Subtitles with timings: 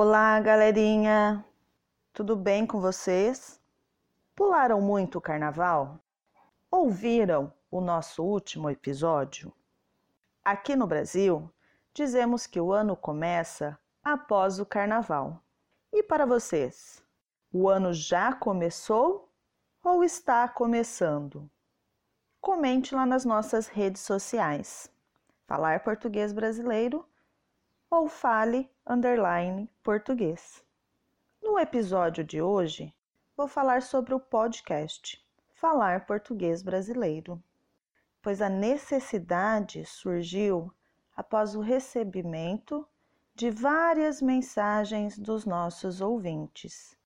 [0.00, 1.44] Olá, galerinha!
[2.12, 3.60] Tudo bem com vocês?
[4.32, 5.98] Pularam muito o carnaval?
[6.70, 9.52] Ouviram o nosso último episódio?
[10.44, 11.50] Aqui no Brasil,
[11.92, 15.42] dizemos que o ano começa após o carnaval.
[15.92, 17.02] E para vocês,
[17.52, 19.28] o ano já começou
[19.82, 21.50] ou está começando?
[22.40, 24.88] Comente lá nas nossas redes sociais.
[25.48, 27.04] Falar Português Brasileiro
[27.90, 30.62] ou fale underline português.
[31.42, 32.94] No episódio de hoje,
[33.36, 35.24] vou falar sobre o podcast
[35.54, 37.42] Falar Português Brasileiro,
[38.20, 40.72] pois a necessidade surgiu
[41.16, 42.86] após o recebimento
[43.34, 46.96] de várias mensagens dos nossos ouvintes,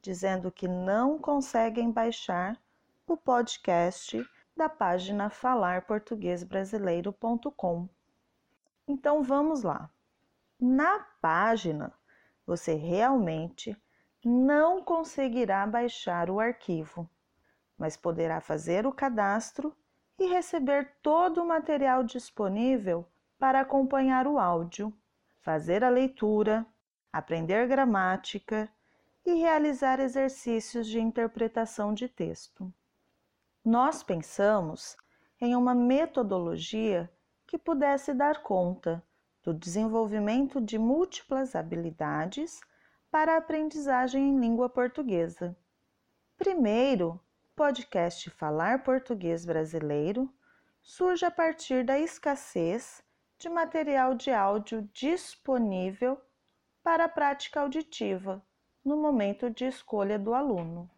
[0.00, 2.58] dizendo que não conseguem baixar
[3.06, 4.26] o podcast
[4.56, 7.88] da página falarportuguesbrasileiro.com.
[8.88, 9.90] Então vamos lá.
[10.64, 11.92] Na página,
[12.46, 13.76] você realmente
[14.24, 17.10] não conseguirá baixar o arquivo,
[17.76, 19.76] mas poderá fazer o cadastro
[20.16, 23.04] e receber todo o material disponível
[23.40, 24.96] para acompanhar o áudio,
[25.40, 26.64] fazer a leitura,
[27.12, 28.70] aprender gramática
[29.26, 32.72] e realizar exercícios de interpretação de texto.
[33.64, 34.96] Nós pensamos
[35.40, 37.12] em uma metodologia
[37.48, 39.02] que pudesse dar conta
[39.42, 42.60] do desenvolvimento de múltiplas habilidades
[43.10, 45.56] para a aprendizagem em língua portuguesa.
[46.36, 47.20] Primeiro, o
[47.56, 50.32] podcast Falar Português Brasileiro
[50.82, 53.02] surge a partir da escassez
[53.38, 56.20] de material de áudio disponível
[56.82, 58.42] para a prática auditiva
[58.84, 60.90] no momento de escolha do aluno.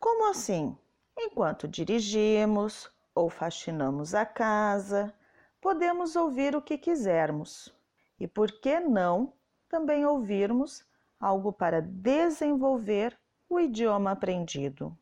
[0.00, 0.76] Como assim?
[1.16, 5.14] Enquanto dirigimos ou faxinamos a casa,
[5.60, 7.74] podemos ouvir o que quisermos,
[8.18, 9.32] e por que não
[9.68, 10.84] também ouvirmos
[11.18, 14.96] algo para desenvolver o idioma aprendido?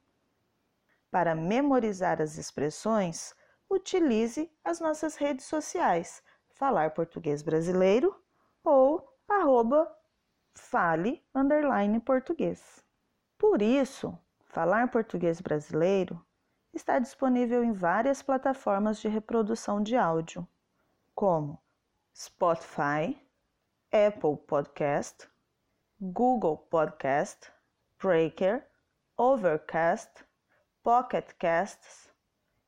[1.11, 3.35] Para memorizar as expressões,
[3.69, 8.15] utilize as nossas redes sociais, Falar Português Brasileiro
[8.65, 9.91] ou arroba
[10.55, 12.85] fale underline português.
[13.39, 16.25] Por isso, Falar Português Brasileiro
[16.73, 20.47] está disponível em várias plataformas de reprodução de áudio,
[21.15, 21.62] como
[22.15, 23.19] Spotify,
[23.91, 25.27] Apple Podcast,
[25.99, 27.51] Google Podcast,
[27.99, 28.63] Breaker,
[29.17, 30.23] Overcast,
[30.83, 32.13] Pocket Casts,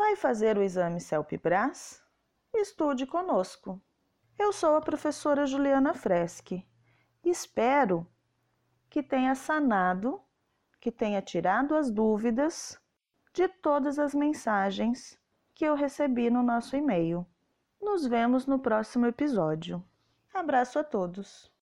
[0.03, 2.03] Vai fazer o exame CELP-BRAS?
[2.56, 3.79] Estude conosco.
[4.38, 6.67] Eu sou a professora Juliana Freschi.
[7.23, 8.07] Espero
[8.89, 10.19] que tenha sanado,
[10.79, 12.81] que tenha tirado as dúvidas
[13.31, 15.19] de todas as mensagens
[15.53, 17.24] que eu recebi no nosso e-mail.
[17.80, 19.86] Nos vemos no próximo episódio.
[20.33, 21.54] Abraço a todos!